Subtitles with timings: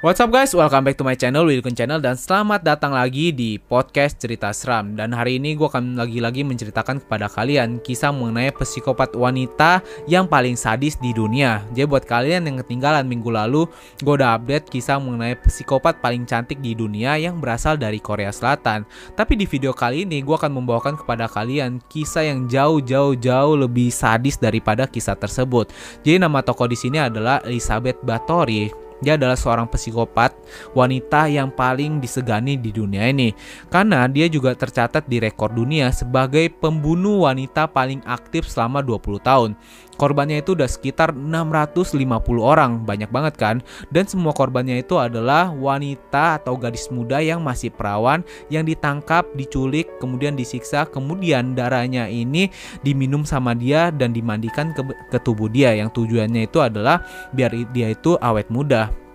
[0.00, 3.60] What's up guys, welcome back to my channel, Wilkun Channel Dan selamat datang lagi di
[3.60, 4.96] podcast cerita seram.
[4.96, 10.56] Dan hari ini gue akan lagi-lagi menceritakan kepada kalian Kisah mengenai psikopat wanita yang paling
[10.56, 11.60] sadis di dunia.
[11.76, 13.68] Jadi buat kalian yang ketinggalan minggu lalu
[14.00, 18.88] Gue udah update kisah mengenai psikopat paling cantik di dunia yang berasal dari Korea Selatan.
[19.12, 24.40] Tapi di video kali ini gue akan membawakan kepada kalian Kisah yang jauh-jauh-jauh lebih sadis
[24.40, 25.68] daripada kisah tersebut.
[26.00, 30.36] Jadi nama tokoh di sini adalah Elizabeth Bathory dia adalah seorang psikopat
[30.76, 33.32] wanita yang paling disegani di dunia ini
[33.72, 39.50] karena dia juga tercatat di rekor dunia sebagai pembunuh wanita paling aktif selama 20 tahun.
[40.00, 42.00] Korbannya itu udah sekitar 650
[42.40, 43.56] orang, banyak banget kan?
[43.92, 49.92] Dan semua korbannya itu adalah wanita atau gadis muda yang masih perawan yang ditangkap, diculik,
[50.00, 52.48] kemudian disiksa, kemudian darahnya ini
[52.80, 54.80] diminum sama dia dan dimandikan ke,
[55.12, 57.04] ke tubuh dia yang tujuannya itu adalah
[57.36, 59.09] biar dia itu awet muda.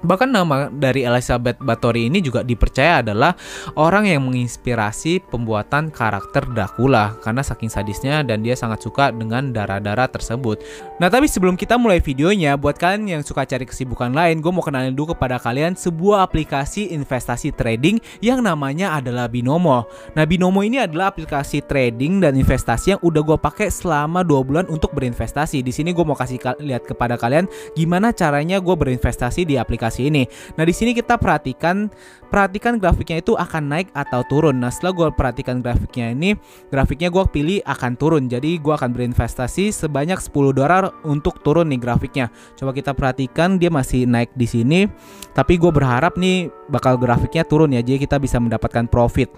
[0.00, 3.36] Bahkan nama dari Elizabeth Bathory ini juga dipercaya adalah
[3.76, 10.08] orang yang menginspirasi pembuatan karakter Dracula karena saking sadisnya dan dia sangat suka dengan darah-darah
[10.08, 10.64] tersebut.
[10.96, 14.64] Nah tapi sebelum kita mulai videonya, buat kalian yang suka cari kesibukan lain, gue mau
[14.64, 19.84] kenalin dulu kepada kalian sebuah aplikasi investasi trading yang namanya adalah Binomo.
[20.16, 24.64] Nah Binomo ini adalah aplikasi trading dan investasi yang udah gue pakai selama dua bulan
[24.72, 25.60] untuk berinvestasi.
[25.60, 27.44] Di sini gue mau kasih lihat kepada kalian
[27.76, 30.22] gimana caranya gue berinvestasi di aplikasi aplikasi ini.
[30.54, 31.90] Nah di sini kita perhatikan
[32.30, 34.62] perhatikan grafiknya itu akan naik atau turun.
[34.62, 36.38] Nah setelah gue perhatikan grafiknya ini,
[36.70, 38.30] grafiknya gue pilih akan turun.
[38.30, 42.30] Jadi gue akan berinvestasi sebanyak 10 dolar untuk turun nih grafiknya.
[42.54, 44.86] Coba kita perhatikan dia masih naik di sini,
[45.34, 47.82] tapi gue berharap nih bakal grafiknya turun ya.
[47.82, 49.34] Jadi kita bisa mendapatkan profit.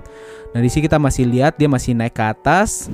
[0.53, 2.93] Nah di sini kita masih lihat dia masih naik ke atas.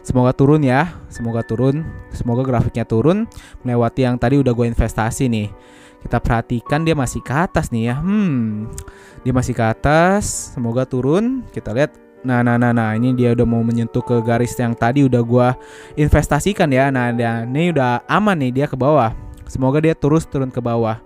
[0.00, 3.28] Semoga turun ya, semoga turun, semoga grafiknya turun
[3.60, 5.52] melewati yang tadi udah gue investasi nih
[6.00, 7.96] kita perhatikan dia masih ke atas nih ya.
[8.00, 8.72] Hmm,
[9.20, 10.56] dia masih ke atas.
[10.56, 11.44] Semoga turun.
[11.52, 11.92] Kita lihat.
[12.20, 15.56] Nah, nah, nah, nah, ini dia udah mau menyentuh ke garis yang tadi udah gua
[15.96, 16.92] investasikan ya.
[16.92, 19.16] Nah, dia, ini udah aman nih dia ke bawah.
[19.48, 21.00] Semoga dia terus turun ke bawah.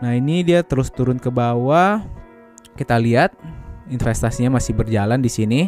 [0.00, 2.00] Nah, ini dia terus turun ke bawah.
[2.72, 3.36] Kita lihat
[3.92, 5.60] investasinya masih berjalan di sini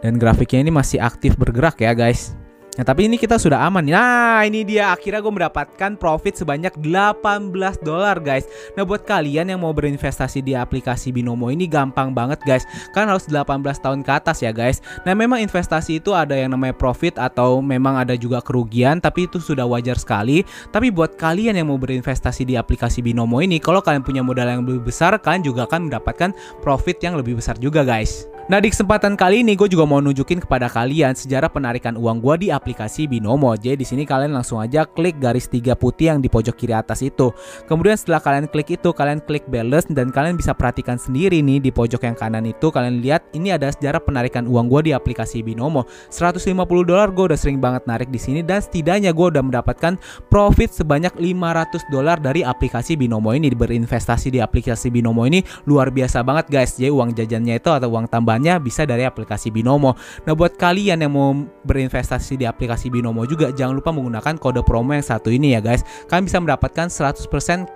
[0.00, 2.36] dan grafiknya ini masih aktif bergerak ya, guys.
[2.78, 4.94] Nah tapi ini kita sudah aman Nah ini dia.
[4.94, 7.50] Akhirnya gue mendapatkan profit sebanyak 18
[7.82, 8.46] dolar guys.
[8.78, 12.62] Nah buat kalian yang mau berinvestasi di aplikasi Binomo ini gampang banget guys.
[12.94, 14.78] Kan harus 18 tahun ke atas ya guys.
[15.02, 19.42] Nah memang investasi itu ada yang namanya profit atau memang ada juga kerugian Tapi itu
[19.42, 20.46] sudah wajar sekali.
[20.70, 24.62] Tapi buat kalian yang mau berinvestasi di aplikasi Binomo ini Kalau kalian punya modal yang
[24.62, 26.30] lebih besar Kalian juga akan mendapatkan
[26.62, 30.40] profit yang lebih besar juga guys Nah di kesempatan kali ini gue juga mau nunjukin
[30.40, 33.52] kepada kalian sejarah penarikan uang gue di aplikasi Binomo.
[33.52, 37.04] Jadi di sini kalian langsung aja klik garis tiga putih yang di pojok kiri atas
[37.04, 37.28] itu.
[37.68, 41.68] Kemudian setelah kalian klik itu kalian klik balance dan kalian bisa perhatikan sendiri nih di
[41.68, 45.84] pojok yang kanan itu kalian lihat ini ada sejarah penarikan uang gue di aplikasi Binomo.
[46.08, 46.48] 150
[46.88, 50.00] dolar gue udah sering banget narik di sini dan setidaknya gue udah mendapatkan
[50.32, 56.24] profit sebanyak 500 dolar dari aplikasi Binomo ini berinvestasi di aplikasi Binomo ini luar biasa
[56.24, 56.80] banget guys.
[56.80, 59.98] Jadi uang jajannya itu atau uang tambahan tambahannya bisa dari aplikasi Binomo.
[60.24, 61.34] Nah, buat kalian yang mau
[61.66, 65.82] berinvestasi di aplikasi Binomo juga jangan lupa menggunakan kode promo yang satu ini ya guys.
[66.06, 67.26] Kalian bisa mendapatkan 100%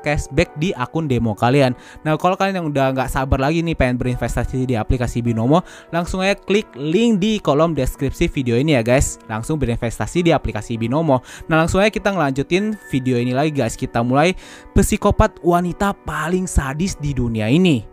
[0.06, 1.74] cashback di akun demo kalian.
[2.06, 6.22] Nah, kalau kalian yang udah nggak sabar lagi nih pengen berinvestasi di aplikasi Binomo, langsung
[6.22, 9.18] aja klik link di kolom deskripsi video ini ya guys.
[9.26, 11.20] Langsung berinvestasi di aplikasi Binomo.
[11.50, 13.74] Nah, langsung aja kita ngelanjutin video ini lagi guys.
[13.74, 14.38] Kita mulai
[14.72, 17.91] psikopat wanita paling sadis di dunia ini.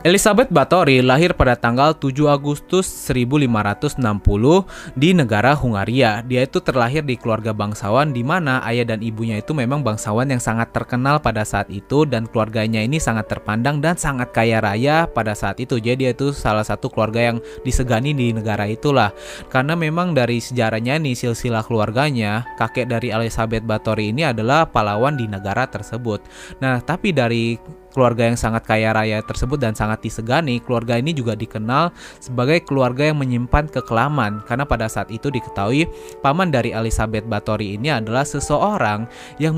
[0.00, 4.00] Elizabeth Bathory lahir pada tanggal 7 Agustus 1560
[4.96, 6.24] di negara Hungaria.
[6.24, 10.40] Dia itu terlahir di keluarga bangsawan di mana ayah dan ibunya itu memang bangsawan yang
[10.40, 15.36] sangat terkenal pada saat itu dan keluarganya ini sangat terpandang dan sangat kaya raya pada
[15.36, 15.76] saat itu.
[15.76, 19.12] Jadi dia itu salah satu keluarga yang disegani di negara itulah.
[19.52, 25.28] Karena memang dari sejarahnya nih silsilah keluarganya, kakek dari Elizabeth Bathory ini adalah pahlawan di
[25.28, 26.24] negara tersebut.
[26.64, 27.60] Nah, tapi dari
[27.92, 31.90] keluarga yang sangat kaya raya tersebut dan sangat disegani, keluarga ini juga dikenal
[32.22, 35.86] sebagai keluarga yang menyimpan kekelaman karena pada saat itu diketahui
[36.24, 39.06] paman dari Elizabeth Bathory ini adalah seseorang
[39.42, 39.54] yang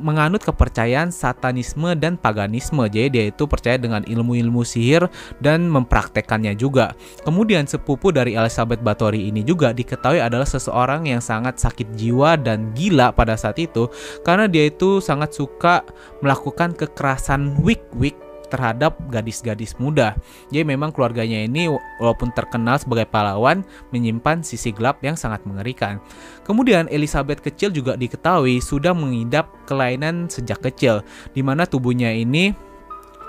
[0.00, 2.84] menganut kepercayaan satanisme dan paganisme.
[2.88, 5.06] Jadi dia itu percaya dengan ilmu-ilmu sihir
[5.40, 6.96] dan mempraktekannya juga.
[7.22, 12.72] Kemudian sepupu dari Elizabeth Bathory ini juga diketahui adalah seseorang yang sangat sakit jiwa dan
[12.72, 13.88] gila pada saat itu
[14.22, 15.84] karena dia itu sangat suka
[16.24, 18.14] melakukan kekerasan wik-wik
[18.54, 20.14] terhadap gadis-gadis muda.
[20.54, 21.66] Jadi memang keluarganya ini
[21.98, 25.98] walaupun terkenal sebagai pahlawan menyimpan sisi gelap yang sangat mengerikan.
[26.46, 31.02] Kemudian Elizabeth kecil juga diketahui sudah mengidap kelainan sejak kecil
[31.34, 32.54] di mana tubuhnya ini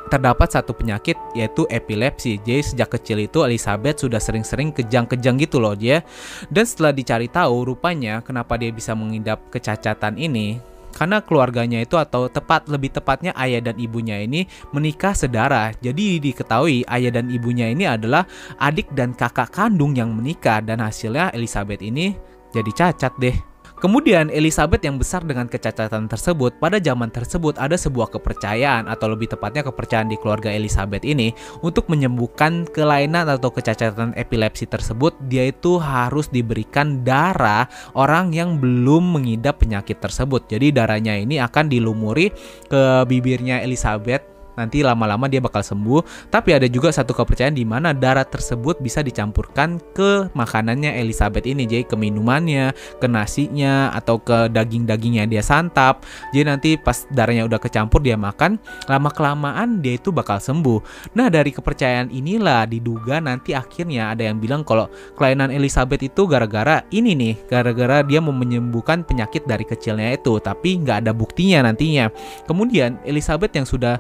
[0.06, 2.38] terdapat satu penyakit yaitu epilepsi.
[2.46, 6.06] Jadi sejak kecil itu Elizabeth sudah sering-sering kejang-kejang gitu loh dia.
[6.54, 10.62] Dan setelah dicari tahu rupanya kenapa dia bisa mengidap kecacatan ini
[10.96, 15.76] karena keluarganya itu atau tepat lebih tepatnya ayah dan ibunya ini menikah sedara.
[15.84, 18.24] Jadi diketahui ayah dan ibunya ini adalah
[18.64, 22.16] adik dan kakak kandung yang menikah dan hasilnya Elizabeth ini
[22.56, 23.55] jadi cacat deh.
[23.86, 29.30] Kemudian Elizabeth yang besar dengan kecacatan tersebut, pada zaman tersebut ada sebuah kepercayaan atau lebih
[29.30, 35.78] tepatnya kepercayaan di keluarga Elizabeth ini untuk menyembuhkan kelainan atau kecacatan epilepsi tersebut, dia itu
[35.78, 40.50] harus diberikan darah orang yang belum mengidap penyakit tersebut.
[40.50, 42.34] Jadi darahnya ini akan dilumuri
[42.66, 46.32] ke bibirnya Elizabeth nanti lama-lama dia bakal sembuh.
[46.32, 51.64] Tapi ada juga satu kepercayaan di mana darah tersebut bisa dicampurkan ke makanannya Elizabeth ini,
[51.68, 56.04] jadi ke minumannya, ke nasinya atau ke daging-dagingnya dia santap.
[56.34, 58.58] Jadi nanti pas darahnya udah kecampur dia makan,
[58.90, 61.12] lama kelamaan dia itu bakal sembuh.
[61.16, 66.84] Nah dari kepercayaan inilah diduga nanti akhirnya ada yang bilang kalau kelainan Elizabeth itu gara-gara
[66.92, 72.10] ini nih, gara-gara dia mau menyembuhkan penyakit dari kecilnya itu, tapi nggak ada buktinya nantinya.
[72.48, 74.00] Kemudian Elizabeth yang sudah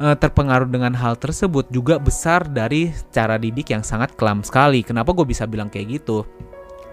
[0.00, 4.84] uh, terpengaruh dengan hal tersebut juga besar dari cara didik yang sangat kelam sekali.
[4.84, 6.24] Kenapa gue bisa bilang kayak gitu?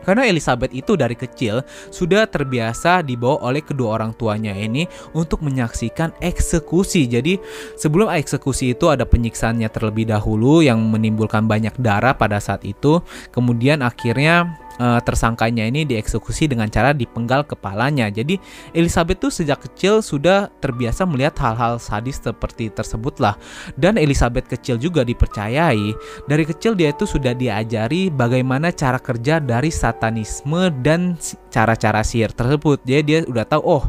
[0.04, 4.84] Karena Elizabeth itu dari kecil sudah terbiasa dibawa oleh kedua orang tuanya ini
[5.16, 7.08] untuk menyaksikan eksekusi.
[7.08, 7.40] Jadi
[7.80, 13.00] sebelum eksekusi itu ada penyiksaannya terlebih dahulu yang menimbulkan banyak darah pada saat itu.
[13.32, 18.10] Kemudian akhirnya uh, tersangkanya ini dieksekusi dengan cara dipenggal kepalanya.
[18.10, 18.40] Jadi
[18.74, 23.36] Elizabeth tuh sejak kecil sudah terbiasa melihat hal-hal sadis seperti tersebut lah.
[23.76, 25.94] Dan Elizabeth kecil juga dipercayai
[26.26, 31.18] dari kecil dia itu sudah diajari bagaimana cara kerja dari satanisme dan
[31.54, 32.82] cara-cara sihir tersebut.
[32.86, 33.84] Jadi dia udah tahu oh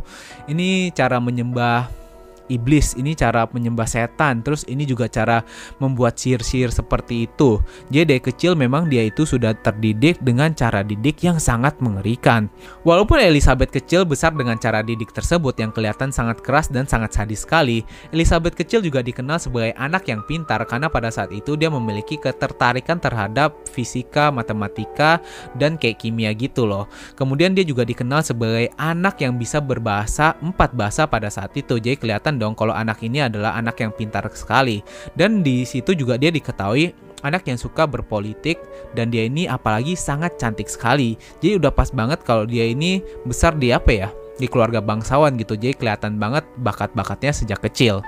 [0.51, 2.04] ini cara menyembah
[2.49, 5.45] iblis ini cara menyembah setan terus ini juga cara
[5.81, 7.61] membuat sihir-sihir seperti itu.
[7.89, 12.49] Jadi dari kecil memang dia itu sudah terdidik dengan cara didik yang sangat mengerikan.
[12.85, 17.45] Walaupun Elizabeth kecil besar dengan cara didik tersebut yang kelihatan sangat keras dan sangat sadis
[17.45, 22.21] sekali Elizabeth kecil juga dikenal sebagai anak yang pintar karena pada saat itu dia memiliki
[22.21, 25.21] ketertarikan terhadap fisika, matematika,
[25.57, 26.87] dan kayak kimia gitu loh.
[27.15, 31.97] Kemudian dia juga dikenal sebagai anak yang bisa berbahasa empat bahasa pada saat itu jadi
[31.99, 34.83] kelihatan kelihatan dong kalau anak ini adalah anak yang pintar sekali.
[35.15, 36.91] Dan di situ juga dia diketahui
[37.23, 38.59] anak yang suka berpolitik
[38.93, 41.15] dan dia ini apalagi sangat cantik sekali.
[41.39, 44.11] Jadi udah pas banget kalau dia ini besar di apa ya?
[44.35, 48.03] di keluarga bangsawan gitu jadi kelihatan banget bakat-bakatnya sejak kecil.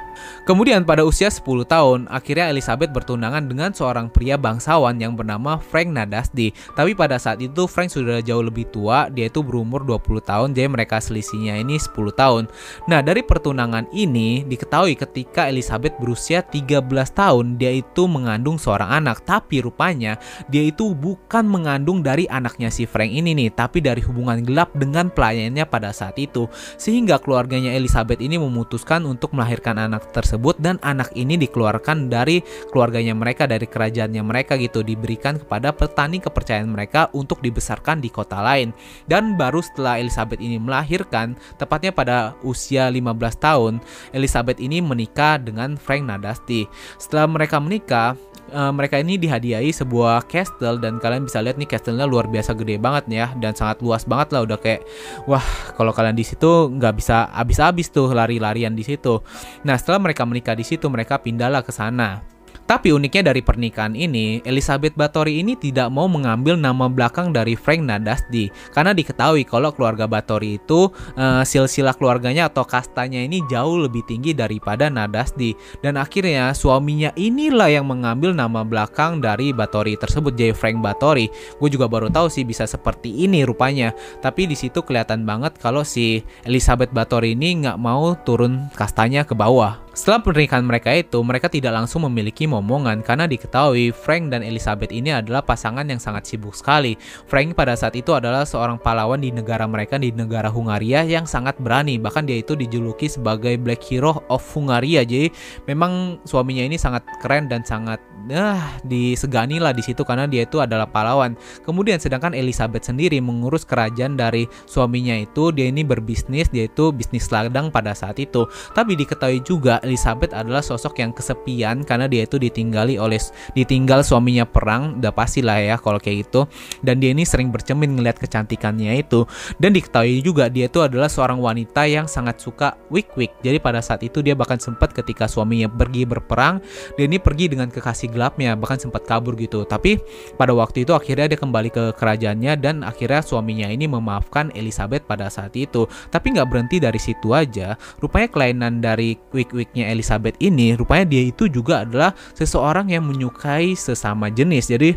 [0.46, 5.90] Kemudian pada usia 10 tahun, akhirnya Elizabeth bertunangan dengan seorang pria bangsawan yang bernama Frank
[5.90, 6.54] Nadasdi.
[6.78, 10.70] Tapi pada saat itu Frank sudah jauh lebih tua, dia itu berumur 20 tahun, jadi
[10.70, 12.49] mereka selisihnya ini 10 tahun.
[12.87, 19.26] Nah, dari pertunangan ini diketahui ketika Elizabeth berusia 13 tahun, dia itu mengandung seorang anak,
[19.26, 24.42] tapi rupanya dia itu bukan mengandung dari anaknya si Frank ini nih, tapi dari hubungan
[24.46, 26.46] gelap dengan pelayannya pada saat itu,
[26.78, 33.14] sehingga keluarganya Elizabeth ini memutuskan untuk melahirkan anak tersebut dan anak ini dikeluarkan dari keluarganya
[33.16, 38.70] mereka dari kerajaannya mereka gitu diberikan kepada petani kepercayaan mereka untuk dibesarkan di kota lain.
[39.06, 43.72] Dan baru setelah Elizabeth ini melahirkan, tepatnya pada usia 15 tahun,
[44.12, 46.66] Elizabeth ini menikah dengan Frank Nadasti.
[47.00, 48.18] Setelah mereka menikah,
[48.53, 52.76] uh, mereka ini dihadiahi sebuah castle dan kalian bisa lihat nih castle-nya luar biasa gede
[52.79, 54.85] banget nih ya dan sangat luas banget lah udah kayak
[55.25, 55.43] wah
[55.75, 59.23] kalau kalian di situ nggak bisa habis-habis tuh lari-larian di situ.
[59.65, 62.36] Nah setelah mereka menikah di situ mereka pindahlah ke sana.
[62.66, 67.87] Tapi uniknya dari pernikahan ini, Elizabeth Bathory ini tidak mau mengambil nama belakang dari Frank
[67.87, 74.02] Nadasdi karena diketahui kalau keluarga Bathory itu uh, silsilah keluarganya atau kastanya ini jauh lebih
[74.02, 80.50] tinggi daripada Nadasdi dan akhirnya suaminya inilah yang mengambil nama belakang dari Bathory tersebut jadi
[80.50, 81.30] Frank Bathory.
[81.62, 83.94] Gue juga baru tahu sih bisa seperti ini rupanya.
[84.18, 89.38] Tapi di situ kelihatan banget kalau si Elizabeth Bathory ini nggak mau turun kastanya ke
[89.38, 94.93] bawah Setelah pernikahan mereka itu, mereka tidak langsung memiliki momongan karena diketahui Frank dan Elizabeth
[94.93, 97.00] ini adalah pasangan yang sangat sibuk sekali.
[97.25, 101.57] Frank pada saat itu adalah seorang pahlawan di negara mereka di negara Hungaria yang sangat
[101.57, 105.00] berani, bahkan dia itu dijuluki sebagai Black Hero of Hungaria.
[105.00, 105.33] Jadi
[105.65, 110.61] memang suaminya ini sangat keren dan sangat nah disegani lah di situ karena dia itu
[110.61, 111.41] adalah pahlawan.
[111.65, 117.33] Kemudian sedangkan Elizabeth sendiri mengurus kerajaan dari suaminya itu, dia ini berbisnis, dia itu bisnis
[117.33, 118.45] ladang pada saat itu.
[118.76, 123.23] Tapi diketahui juga Elizabeth adalah sosok yang kesepian karena dia itu ditinggali oleh
[123.55, 126.50] ditinggal suaminya perang, udah pasti lah ya kalau kayak gitu.
[126.83, 129.23] Dan dia ini sering bercermin ngeliat kecantikannya itu.
[129.62, 133.38] Dan diketahui juga dia itu adalah seorang wanita yang sangat suka wik-wik.
[133.47, 136.59] Jadi pada saat itu dia bahkan sempat ketika suaminya pergi berperang,
[136.99, 139.62] dia ini pergi dengan kekasih gelapnya, bahkan sempat kabur gitu.
[139.62, 140.00] Tapi
[140.35, 145.31] pada waktu itu akhirnya dia kembali ke kerajaannya dan akhirnya suaminya ini memaafkan Elizabeth pada
[145.31, 145.85] saat itu.
[146.11, 147.76] Tapi nggak berhenti dari situ aja.
[148.00, 153.76] Rupanya kelainan dari wik-wik miliknya Elizabeth ini rupanya dia itu juga adalah seseorang yang menyukai
[153.76, 154.73] sesama jenis.
[154.73, 154.97] Jadi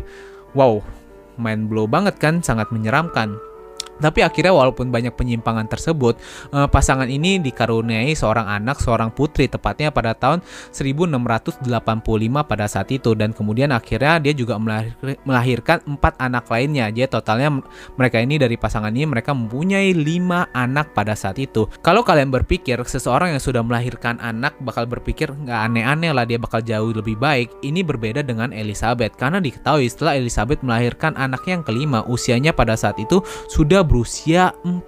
[0.56, 0.80] wow,
[1.36, 3.36] mind blow banget kan, sangat menyeramkan.
[4.00, 6.16] Tapi akhirnya walaupun banyak penyimpangan tersebut,
[6.56, 10.40] eh, pasangan ini dikaruniai seorang anak, seorang putri tepatnya pada tahun
[10.72, 14.56] 1685 pada saat itu dan kemudian akhirnya dia juga
[15.24, 16.88] melahirkan empat anak lainnya.
[16.90, 17.60] Jadi totalnya
[17.94, 21.68] mereka ini dari pasangan ini mereka mempunyai lima anak pada saat itu.
[21.84, 26.64] Kalau kalian berpikir seseorang yang sudah melahirkan anak bakal berpikir nggak aneh-aneh lah dia bakal
[26.64, 32.06] jauh lebih baik, ini berbeda dengan Elizabeth karena diketahui setelah Elizabeth melahirkan anak yang kelima
[32.06, 34.86] usianya pada saat itu sudah berusia 40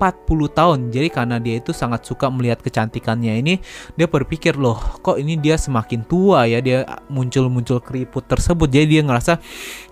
[0.54, 0.78] tahun.
[0.94, 3.58] Jadi karena dia itu sangat suka melihat kecantikannya ini,
[3.98, 8.70] dia berpikir loh, kok ini dia semakin tua ya, dia muncul-muncul keriput tersebut.
[8.70, 9.42] Jadi dia ngerasa,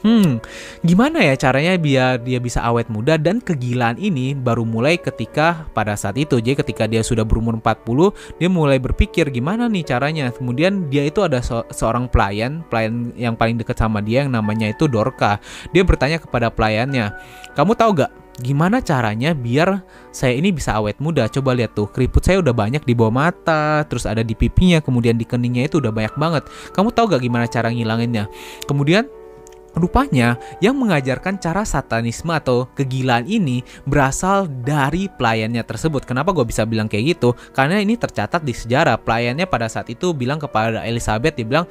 [0.07, 0.38] hmm,
[0.87, 5.99] gimana ya caranya biar dia bisa awet muda dan kegilaan ini baru mulai ketika pada
[5.99, 6.38] saat itu.
[6.38, 10.31] Jadi ketika dia sudah berumur 40, dia mulai berpikir gimana nih caranya.
[10.31, 14.71] Kemudian dia itu ada se seorang pelayan, pelayan yang paling dekat sama dia yang namanya
[14.71, 15.43] itu Dorka.
[15.75, 17.11] Dia bertanya kepada pelayannya,
[17.59, 21.28] "Kamu tahu gak gimana caranya biar saya ini bisa awet muda?
[21.28, 25.20] Coba lihat tuh keriput saya udah banyak di bawah mata terus ada di pipinya kemudian
[25.20, 26.42] di keningnya itu udah banyak banget.
[26.73, 28.26] Kamu tahu gak gimana cara ngilanginnya?
[28.64, 29.06] Kemudian
[29.71, 36.03] Rupanya, yang mengajarkan cara satanisme atau kegilaan ini berasal dari pelayannya tersebut.
[36.03, 37.39] Kenapa gue bisa bilang kayak gitu?
[37.55, 38.99] Karena ini tercatat di sejarah.
[38.99, 41.67] Pelayannya pada saat itu bilang kepada Elizabeth, dia bilang,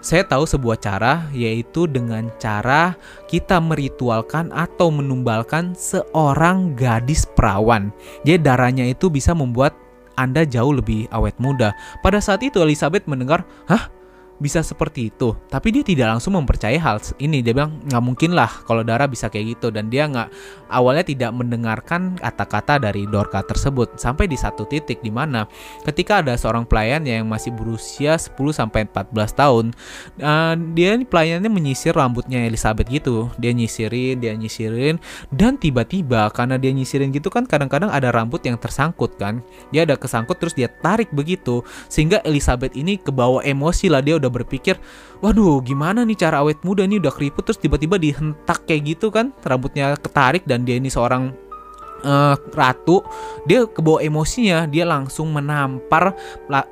[0.00, 2.96] saya tahu sebuah cara, yaitu dengan cara
[3.28, 7.92] kita meritualkan atau menumbalkan seorang gadis perawan.
[8.24, 9.76] Jadi darahnya itu bisa membuat
[10.16, 11.72] anda jauh lebih awet muda.
[12.04, 13.88] Pada saat itu Elizabeth mendengar, hah?
[14.42, 15.38] Bisa seperti itu.
[15.46, 17.46] Tapi dia tidak langsung mempercayai hal ini.
[17.46, 19.70] Dia bilang nggak mungkin lah kalau Dara bisa kayak gitu.
[19.70, 20.28] Dan dia nggak
[20.66, 24.02] awalnya tidak mendengarkan kata-kata dari Dorka tersebut.
[24.02, 25.46] Sampai di satu titik di mana
[25.86, 29.64] ketika ada seorang pelayan yang masih berusia 10 sampai 14 tahun
[30.18, 33.30] uh, dia pelayannya menyisir rambutnya Elizabeth gitu.
[33.38, 34.98] Dia nyisirin dia nyisirin
[35.30, 39.44] dan tiba-tiba karena dia nyisirin gitu kan kadang-kadang ada rambut yang tersangkut kan.
[39.70, 44.00] Dia ada kesangkut terus dia tarik begitu sehingga Elizabeth ini kebawa emosi lah.
[44.02, 44.80] Dia udah berpikir,
[45.20, 46.98] waduh gimana nih cara awet muda nih?
[46.98, 51.41] Udah keriput terus tiba-tiba dihentak kayak gitu kan, rambutnya ketarik dan dia ini seorang
[52.04, 53.02] uh, ratu
[53.48, 56.14] dia kebawa emosinya dia langsung menampar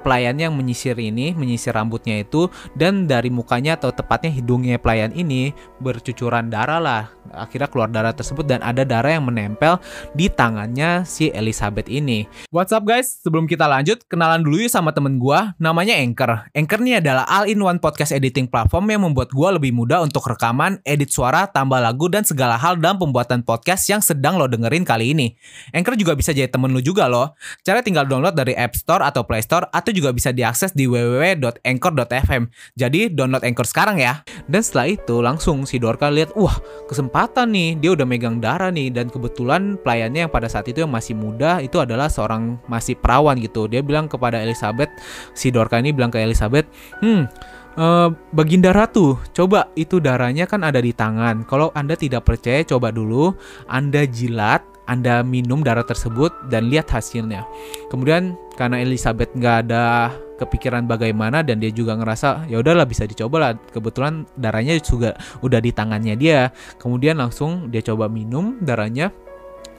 [0.04, 5.54] pelayannya yang menyisir ini menyisir rambutnya itu dan dari mukanya atau tepatnya hidungnya pelayan ini
[5.80, 7.02] bercucuran darah lah
[7.34, 9.78] akhirnya keluar darah tersebut dan ada darah yang menempel
[10.14, 12.26] di tangannya si Elizabeth ini.
[12.50, 13.22] What's up guys?
[13.22, 16.50] Sebelum kita lanjut, kenalan dulu yuk sama temen gue, namanya Anchor.
[16.50, 21.14] Anchor ini adalah all-in-one podcast editing platform yang membuat gue lebih mudah untuk rekaman, edit
[21.14, 25.19] suara, tambah lagu, dan segala hal dalam pembuatan podcast yang sedang lo dengerin kali ini
[25.20, 25.36] ini.
[25.76, 27.36] Anchor juga bisa jadi temen lu juga loh.
[27.60, 32.48] Cara tinggal download dari App Store atau Play Store atau juga bisa diakses di www.anchor.fm.
[32.80, 34.24] Jadi download Anchor sekarang ya.
[34.48, 36.56] Dan setelah itu langsung si Dorka lihat, wah
[36.88, 40.92] kesempatan nih, dia udah megang darah nih dan kebetulan pelayannya yang pada saat itu yang
[40.92, 43.68] masih muda itu adalah seorang masih perawan gitu.
[43.68, 44.88] Dia bilang kepada Elizabeth,
[45.36, 46.64] si Dorka ini bilang ke Elizabeth,
[47.04, 51.46] hmm Uh, Baginda Ratu, coba itu darahnya kan ada di tangan.
[51.46, 53.30] Kalau Anda tidak percaya, coba dulu
[53.70, 57.46] Anda jilat anda minum darah tersebut dan lihat hasilnya.
[57.86, 60.10] Kemudian karena Elizabeth nggak ada
[60.42, 63.52] kepikiran bagaimana dan dia juga ngerasa ya udahlah bisa dicoba lah.
[63.70, 65.14] Kebetulan darahnya juga
[65.46, 66.50] udah di tangannya dia.
[66.82, 69.14] Kemudian langsung dia coba minum darahnya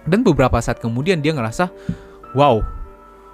[0.08, 1.70] dan beberapa saat kemudian dia ngerasa
[2.34, 2.81] wow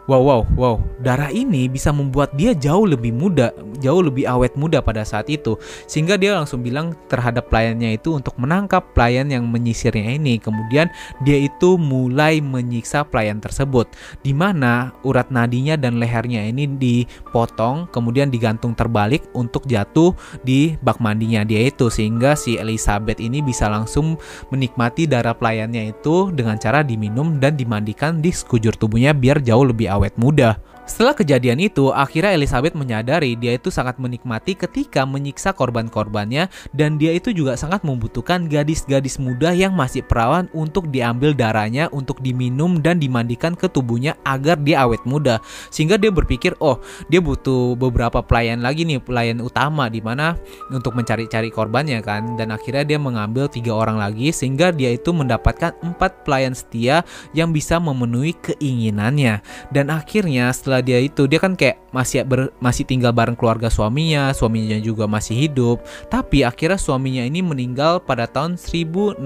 [0.08, 0.76] Wow, wow, wow.
[1.04, 3.52] Darah ini bisa membuat dia jauh lebih muda,
[3.84, 5.60] jauh lebih awet muda pada saat itu.
[5.84, 10.40] Sehingga dia langsung bilang terhadap pelayannya itu untuk menangkap pelayan yang menyisirnya ini.
[10.40, 10.88] Kemudian
[11.28, 13.92] dia itu mulai menyiksa pelayan tersebut.
[14.24, 21.04] Di mana urat nadinya dan lehernya ini dipotong, kemudian digantung terbalik untuk jatuh di bak
[21.04, 21.92] mandinya dia itu.
[21.92, 24.16] Sehingga si Elizabeth ini bisa langsung
[24.56, 29.92] menikmati darah pelayannya itu dengan cara diminum dan dimandikan di sekujur tubuhnya biar jauh lebih
[29.92, 30.58] awet awet muda.
[30.88, 37.12] Setelah kejadian itu, akhirnya Elizabeth menyadari dia itu sangat menikmati ketika menyiksa korban-korbannya dan dia
[37.12, 43.04] itu juga sangat membutuhkan gadis-gadis muda yang masih perawan untuk diambil darahnya, untuk diminum dan
[43.04, 45.44] dimandikan ke tubuhnya agar dia awet muda.
[45.76, 46.80] Sehingga dia berpikir, oh
[47.12, 50.40] dia butuh beberapa pelayan lagi nih, pelayan utama di mana
[50.72, 52.40] untuk mencari-cari korbannya kan.
[52.40, 57.04] Dan akhirnya dia mengambil tiga orang lagi sehingga dia itu mendapatkan empat pelayan setia
[57.36, 59.44] yang bisa memenuhi keinginannya.
[59.68, 64.30] Dan akhirnya setelah dia itu dia kan kayak masih ber, masih tinggal bareng keluarga suaminya,
[64.36, 65.82] suaminya juga masih hidup.
[66.12, 69.18] Tapi akhirnya suaminya ini meninggal pada tahun 1604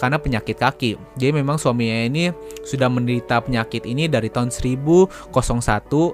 [0.00, 0.90] karena penyakit kaki.
[1.20, 2.32] Jadi memang suaminya ini
[2.64, 5.10] sudah menderita penyakit ini dari tahun 1001.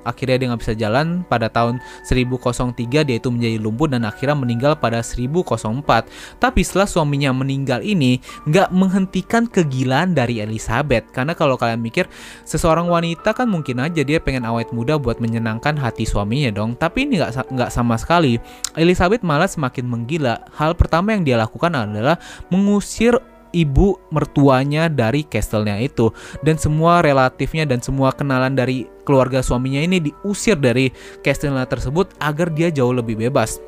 [0.02, 1.78] Akhirnya dia nggak bisa jalan pada tahun
[2.08, 6.42] 1003 dia itu menjadi lumpuh dan akhirnya meninggal pada 1004.
[6.42, 12.08] Tapi setelah suaminya meninggal ini nggak menghentikan kegilaan dari Elizabeth karena kalau kalian mikir
[12.42, 16.80] seseorang wanita kan mungkin mungkin aja dia pengen awet muda buat menyenangkan hati suaminya dong.
[16.80, 18.40] Tapi ini nggak nggak sama sekali.
[18.72, 20.40] Elizabeth malah semakin menggila.
[20.56, 22.16] Hal pertama yang dia lakukan adalah
[22.48, 23.20] mengusir
[23.52, 26.08] ibu mertuanya dari castle-nya itu
[26.40, 30.88] dan semua relatifnya dan semua kenalan dari keluarga suaminya ini diusir dari
[31.20, 33.60] castle-nya tersebut agar dia jauh lebih bebas.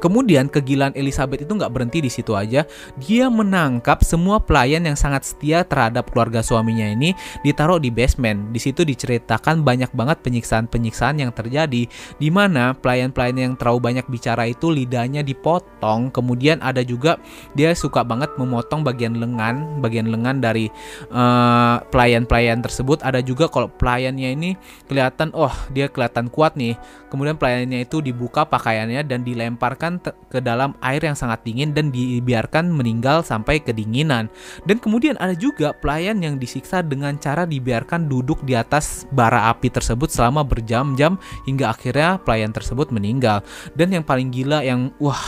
[0.00, 2.64] Kemudian kegilaan Elizabeth itu nggak berhenti di situ aja.
[2.96, 7.12] Dia menangkap semua pelayan yang sangat setia terhadap keluarga suaminya ini
[7.44, 8.50] ditaruh di basement.
[8.50, 11.84] Di situ diceritakan banyak banget penyiksaan-penyiksaan yang terjadi
[12.16, 16.08] di mana pelayan-pelayan yang terlalu banyak bicara itu lidahnya dipotong.
[16.08, 17.20] Kemudian ada juga
[17.52, 20.72] dia suka banget memotong bagian lengan, bagian lengan dari
[21.12, 23.04] eh, pelayan-pelayan tersebut.
[23.04, 24.50] Ada juga kalau pelayannya ini
[24.88, 26.80] kelihatan oh dia kelihatan kuat nih.
[27.10, 31.90] Kemudian pelayannya itu dibuka pakaiannya dan dilemparkan dimasukkan ke dalam air yang sangat dingin dan
[31.90, 34.30] dibiarkan meninggal sampai kedinginan.
[34.62, 39.72] Dan kemudian ada juga pelayan yang disiksa dengan cara dibiarkan duduk di atas bara api
[39.72, 43.42] tersebut selama berjam-jam hingga akhirnya pelayan tersebut meninggal.
[43.74, 45.20] Dan yang paling gila yang wah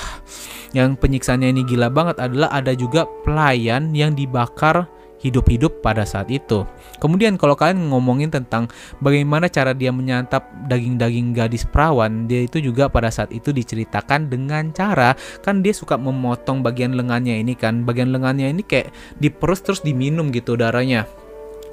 [0.73, 4.89] yang penyiksaannya ini gila banget adalah ada juga pelayan yang dibakar
[5.23, 6.67] hidup-hidup pada saat itu.
[6.99, 8.67] Kemudian kalau kalian ngomongin tentang
[8.99, 14.75] bagaimana cara dia menyantap daging-daging gadis perawan, dia itu juga pada saat itu diceritakan dengan
[14.75, 18.91] cara kan dia suka memotong bagian lengannya ini kan, bagian lengannya ini kayak
[19.23, 21.07] diperus terus diminum gitu darahnya.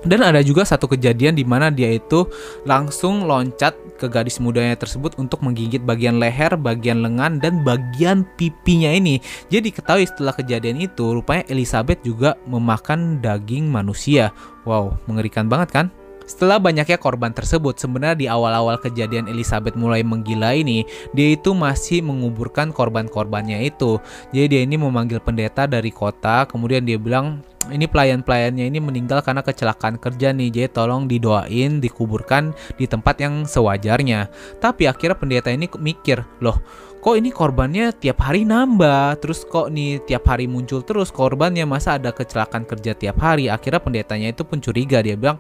[0.08, 2.24] Dan ada juga satu kejadian di mana dia itu
[2.64, 8.88] langsung loncat ke gadis mudanya tersebut untuk menggigit bagian leher, bagian lengan, dan bagian pipinya
[8.96, 9.20] ini.
[9.52, 14.32] Jadi ketahui setelah kejadian itu, rupanya Elizabeth juga memakan daging manusia.
[14.64, 15.88] Wow, mengerikan banget kan?
[16.30, 22.06] Setelah banyaknya korban tersebut, sebenarnya di awal-awal kejadian Elizabeth mulai menggila ini, dia itu masih
[22.06, 23.98] menguburkan korban-korbannya itu.
[24.30, 29.44] Jadi dia ini memanggil pendeta dari kota, kemudian dia bilang, ini pelayan-pelayannya ini meninggal karena
[29.44, 34.32] kecelakaan kerja nih, jadi tolong didoain, dikuburkan di tempat yang sewajarnya.
[34.64, 36.58] Tapi akhirnya pendeta ini mikir, loh
[37.00, 39.24] kok ini korbannya tiap hari nambah?
[39.24, 41.64] Terus kok nih tiap hari muncul terus korbannya?
[41.64, 43.48] Masa ada kecelakaan kerja tiap hari?
[43.48, 45.00] Akhirnya pendetanya itu pun curiga.
[45.00, 45.40] Dia bilang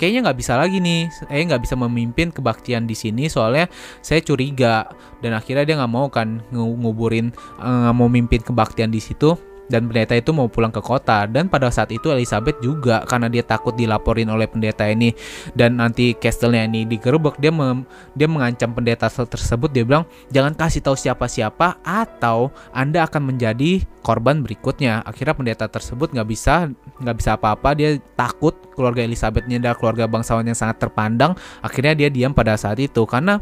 [0.00, 1.12] kayaknya nggak bisa lagi nih.
[1.12, 3.68] Saya nggak bisa memimpin kebaktian di sini soalnya
[4.00, 4.88] saya curiga.
[5.20, 9.88] Dan akhirnya dia nggak mau kan nguburin eh, nggak mau mimpin kebaktian di situ dan
[9.88, 11.24] pendeta itu mau pulang ke kota.
[11.28, 15.12] Dan pada saat itu Elizabeth juga karena dia takut dilaporin oleh pendeta ini.
[15.56, 19.70] Dan nanti castle-nya ini digerebek dia mem, dia mengancam pendeta tersebut.
[19.72, 25.00] Dia bilang jangan kasih tahu siapa-siapa atau Anda akan menjadi korban berikutnya.
[25.04, 26.68] Akhirnya pendeta tersebut nggak bisa
[27.00, 27.72] nggak bisa apa-apa.
[27.72, 31.32] Dia takut keluarga Elizabeth ini adalah keluarga bangsawan yang sangat terpandang.
[31.64, 33.02] Akhirnya dia diam pada saat itu.
[33.08, 33.40] Karena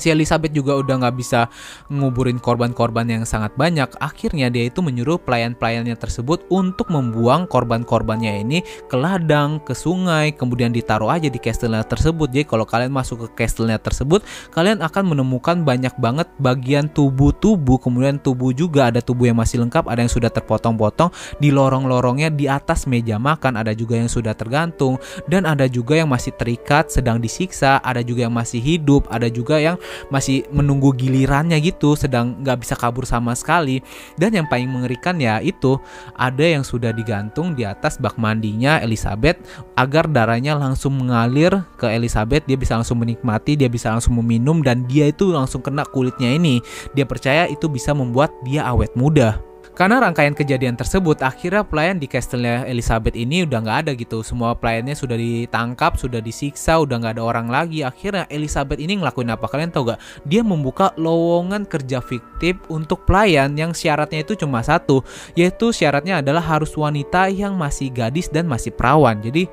[0.00, 1.46] si Elizabeth juga udah nggak bisa
[1.92, 3.92] nguburin korban-korban yang sangat banyak.
[4.00, 10.72] Akhirnya dia itu menyuruh pelayan-pelayannya tersebut untuk membuang korban-korbannya ini ke ladang, ke sungai, kemudian
[10.72, 12.32] ditaruh aja di castle-nya tersebut.
[12.32, 18.16] Jadi kalau kalian masuk ke castle-nya tersebut, kalian akan menemukan banyak banget bagian tubuh-tubuh, kemudian
[18.16, 22.88] tubuh juga ada tubuh yang masih lengkap, ada yang sudah terpotong-potong di lorong-lorongnya di atas
[22.88, 24.96] meja makan, ada juga yang sudah tergantung
[25.28, 29.60] dan ada juga yang masih terikat sedang disiksa, ada juga yang masih hidup, ada juga
[29.60, 29.76] yang
[30.08, 33.82] masih menunggu gilirannya gitu sedang nggak bisa kabur sama sekali.
[34.14, 35.76] Dan yang paling mengerikan ya itu
[36.14, 39.40] ada yang sudah digantung di atas bak mandinya Elizabeth
[39.74, 44.86] agar darahnya langsung mengalir ke Elizabeth dia bisa langsung menikmati dia bisa langsung meminum dan
[44.86, 46.62] dia itu langsung kena kulitnya ini.
[46.94, 52.04] Dia percaya itu bisa membuat dia awet muda karena rangkaian kejadian tersebut, akhirnya pelayan di
[52.04, 54.20] castle Elizabeth ini udah nggak ada gitu.
[54.20, 57.80] Semua pelayannya sudah ditangkap, sudah disiksa, udah nggak ada orang lagi.
[57.80, 59.46] Akhirnya Elizabeth ini ngelakuin apa?
[59.48, 60.00] Kalian tahu gak?
[60.28, 65.00] Dia membuka lowongan kerja fiktif untuk pelayan yang syaratnya itu cuma satu,
[65.32, 69.16] yaitu syaratnya adalah harus wanita yang masih gadis dan masih perawan.
[69.22, 69.48] Jadi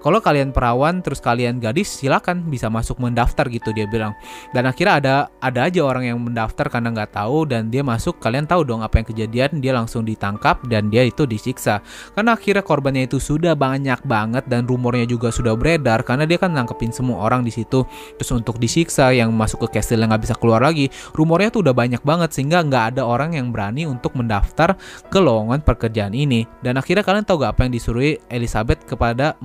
[0.00, 4.16] kalau kalian perawan terus kalian gadis silakan bisa masuk mendaftar gitu dia bilang.
[4.56, 8.48] Dan akhirnya ada ada aja orang yang mendaftar karena nggak tahu dan dia masuk kalian
[8.48, 11.84] tahu dong apa yang kejadian dia langsung ditangkap dan dia itu disiksa.
[12.16, 16.50] Karena akhirnya korbannya itu sudah banyak banget dan rumornya juga sudah beredar karena dia kan
[16.50, 17.84] nangkepin semua orang di situ.
[18.16, 21.74] Terus untuk disiksa yang masuk ke castle yang nggak bisa keluar lagi rumornya tuh udah
[21.76, 24.74] banyak banget sehingga nggak ada orang yang berani untuk mendaftar
[25.12, 26.48] ke lowongan pekerjaan ini.
[26.64, 29.36] Dan akhirnya kalian tahu gak apa yang disuruh Elizabeth kepada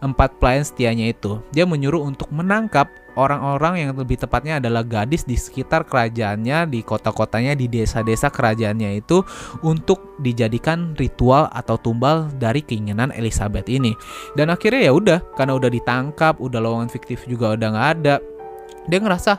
[0.00, 1.40] empat pelayan setianya itu.
[1.52, 7.52] Dia menyuruh untuk menangkap orang-orang yang lebih tepatnya adalah gadis di sekitar kerajaannya, di kota-kotanya,
[7.52, 9.20] di desa-desa kerajaannya itu
[9.60, 13.92] untuk dijadikan ritual atau tumbal dari keinginan Elizabeth ini.
[14.34, 18.16] Dan akhirnya ya udah, karena udah ditangkap, udah lowongan fiktif juga udah nggak ada
[18.88, 19.32] dia ngerasa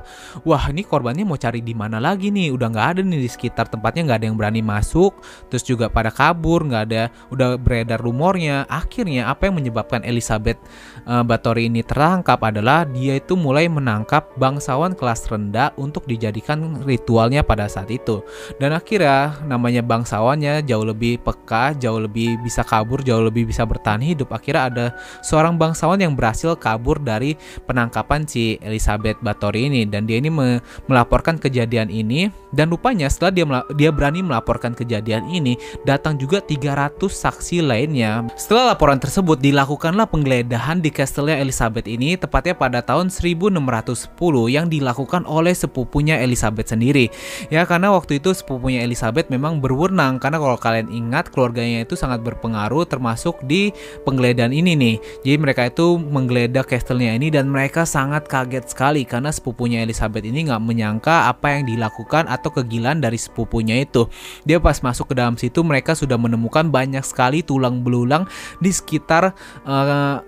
[0.46, 2.54] wah ini korbannya mau cari di mana lagi nih?
[2.54, 5.18] Udah nggak ada nih di sekitar tempatnya nggak ada yang berani masuk
[5.50, 8.70] terus juga pada kabur nggak ada udah beredar rumornya.
[8.70, 10.62] Akhirnya apa yang menyebabkan Elizabeth
[11.08, 17.42] uh, Bathory ini terangkap adalah dia itu mulai menangkap bangsawan kelas rendah untuk dijadikan ritualnya
[17.42, 18.22] pada saat itu.
[18.62, 24.04] Dan akhirnya namanya bangsawannya jauh lebih peka jauh lebih bisa kabur jauh lebih bisa bertahan
[24.04, 24.30] hidup.
[24.36, 24.86] Akhirnya ada
[25.26, 29.88] seorang bangsawan yang berhasil kabur dari penangkapan si Elizabeth Batori ini.
[29.88, 32.30] Dan dia ini me melaporkan kejadian ini.
[32.52, 35.56] Dan rupanya setelah dia dia berani melaporkan kejadian ini
[35.88, 38.28] datang juga 300 saksi lainnya.
[38.36, 44.14] Setelah laporan tersebut dilakukanlah penggeledahan di kastelnya Elizabeth ini tepatnya pada tahun 1610
[44.52, 47.10] yang dilakukan oleh sepupunya Elizabeth sendiri.
[47.50, 52.22] Ya karena waktu itu sepupunya Elizabeth memang berwenang karena kalau kalian ingat keluarganya itu sangat
[52.22, 53.72] berpengaruh termasuk di
[54.04, 54.96] penggeledahan ini nih.
[55.24, 60.52] Jadi mereka itu menggeledah kastelnya ini dan mereka sangat kaget sekali karena sepupunya Elizabeth ini
[60.52, 64.06] nggak menyangka apa yang dilakukan atau kegilaan dari sepupunya itu.
[64.44, 68.28] Dia pas masuk ke dalam situ mereka sudah menemukan banyak sekali tulang belulang
[68.60, 70.22] di sekitar uh,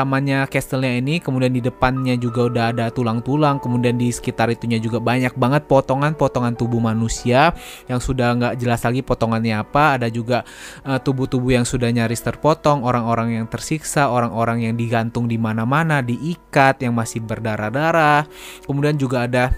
[0.00, 1.20] taman-tamannya castle-nya ini.
[1.20, 3.60] Kemudian di depannya juga udah ada tulang-tulang.
[3.60, 7.52] Kemudian di sekitar itunya juga banyak banget potongan-potongan tubuh manusia
[7.84, 10.00] yang sudah nggak jelas lagi potongannya apa.
[10.00, 10.42] Ada juga
[10.88, 16.80] eh, tubuh-tubuh yang sudah nyaris terpotong, orang-orang yang tersiksa, orang-orang yang digantung di mana-mana, diikat,
[16.80, 18.24] yang masih berdarah-darah,
[18.64, 19.52] kemudian juga ada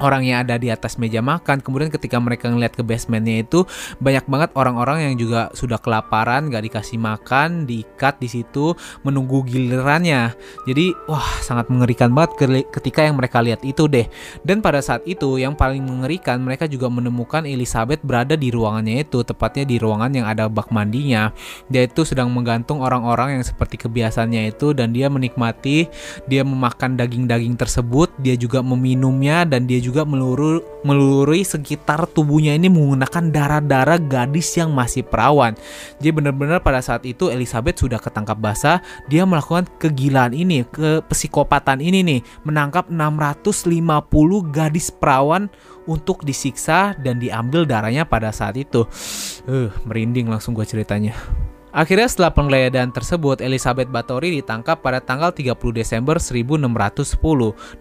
[0.00, 1.60] orang yang ada di atas meja makan.
[1.60, 3.64] Kemudian ketika mereka ngeliat ke basementnya itu
[4.00, 10.34] banyak banget orang-orang yang juga sudah kelaparan gak dikasih makan diikat di situ menunggu gilirannya.
[10.68, 12.36] Jadi wah sangat mengerikan banget
[12.72, 14.06] ketika yang mereka lihat itu deh.
[14.42, 19.22] Dan pada saat itu yang paling mengerikan mereka juga menemukan Elizabeth berada di ruangannya itu
[19.22, 21.30] tepatnya di ruangan yang ada bak mandinya.
[21.70, 25.88] Dia itu sedang menggantung orang-orang yang seperti kebiasaannya itu dan dia menikmati
[26.26, 32.66] dia memakan daging-daging tersebut dia juga meminumnya dan dia juga meluru, melurui sekitar tubuhnya ini
[32.66, 35.54] menggunakan darah-darah gadis yang masih perawan.
[36.02, 41.78] Jadi benar-benar pada saat itu Elizabeth sudah ketangkap basah, dia melakukan kegilaan ini, ke psikopatan
[41.78, 43.70] ini nih, menangkap 650
[44.50, 45.46] gadis perawan
[45.86, 48.82] untuk disiksa dan diambil darahnya pada saat itu.
[49.46, 51.14] Uh, merinding langsung gue ceritanya.
[51.76, 57.20] Akhirnya setelah penggeledahan tersebut, Elizabeth Bathory ditangkap pada tanggal 30 Desember 1610.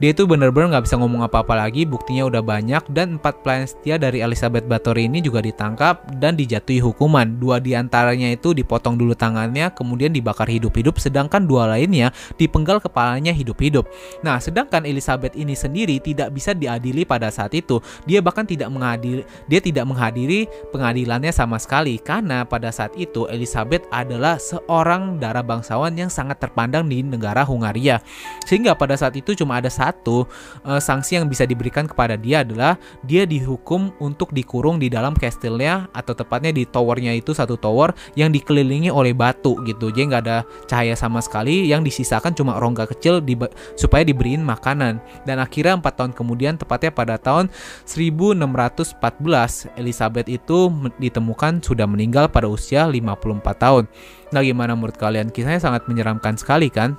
[0.04, 3.96] Dia itu benar-benar nggak bisa ngomong apa-apa lagi, buktinya udah banyak dan empat pelayan setia
[3.96, 7.40] dari Elizabeth Bathory ini juga ditangkap dan dijatuhi hukuman.
[7.40, 13.32] Dua di antaranya itu dipotong dulu tangannya, kemudian dibakar hidup-hidup, sedangkan dua lainnya dipenggal kepalanya
[13.32, 13.88] hidup-hidup.
[14.28, 17.80] Nah, sedangkan Elizabeth ini sendiri tidak bisa diadili pada saat itu.
[18.04, 23.85] Dia bahkan tidak menghadiri, dia tidak menghadiri pengadilannya sama sekali karena pada saat itu Elizabeth
[23.90, 28.02] adalah seorang darah bangsawan yang sangat terpandang di negara Hungaria.
[28.46, 30.26] Sehingga pada saat itu cuma ada satu
[30.64, 35.90] uh, sanksi yang bisa diberikan kepada dia adalah dia dihukum untuk dikurung di dalam kastilnya
[35.92, 39.92] atau tepatnya di towernya itu satu tower yang dikelilingi oleh batu gitu.
[39.92, 40.38] Jadi nggak ada
[40.70, 43.38] cahaya sama sekali yang disisakan cuma rongga kecil di,
[43.76, 45.02] supaya diberiin makanan.
[45.24, 47.50] Dan akhirnya empat tahun kemudian tepatnya pada tahun
[47.88, 53.86] 1614 Elizabeth itu ditemukan sudah meninggal pada usia 54 tahun tahun.
[54.32, 55.28] Nah gimana menurut kalian?
[55.30, 56.96] Kisahnya sangat menyeramkan sekali kan?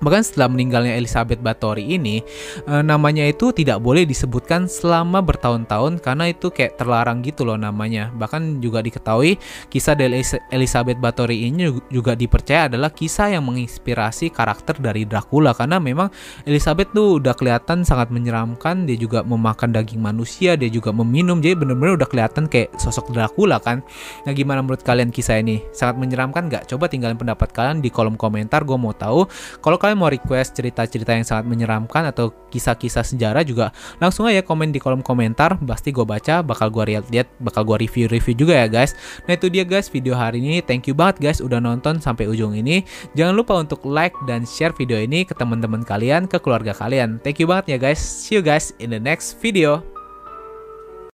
[0.00, 2.24] Bahkan setelah meninggalnya Elizabeth Bathory ini,
[2.64, 8.08] e, namanya itu tidak boleh disebutkan selama bertahun-tahun karena itu kayak terlarang gitu loh namanya.
[8.16, 9.36] Bahkan juga diketahui
[9.68, 10.20] kisah dari
[10.52, 16.08] Elizabeth Bathory ini juga dipercaya adalah kisah yang menginspirasi karakter dari Dracula karena memang
[16.44, 21.56] Elizabeth tuh udah kelihatan sangat menyeramkan, dia juga memakan daging manusia, dia juga meminum, jadi
[21.56, 23.82] bener-bener udah kelihatan kayak sosok Dracula kan.
[24.24, 25.62] Nah gimana menurut kalian kisah ini?
[25.74, 26.70] Sangat menyeramkan nggak?
[26.70, 29.26] Coba tinggalin pendapat kalian di kolom komentar, gue mau tahu.
[29.58, 33.70] Kalau kalian mau request cerita-cerita yang sangat menyeramkan atau kisah-kisah sejarah juga
[34.02, 35.56] langsung aja komen di kolom komentar.
[35.62, 38.96] Pasti gue baca bakal gue lihat-lihat bakal gue review-review juga ya guys.
[39.28, 40.58] Nah itu dia guys video hari ini.
[40.64, 42.82] Thank you banget guys udah nonton sampai ujung ini.
[43.14, 47.22] Jangan lupa untuk like dan share video ini ke teman-teman kalian ke keluarga kalian.
[47.22, 48.00] Thank you banget ya guys.
[48.00, 49.99] See you guys in the next video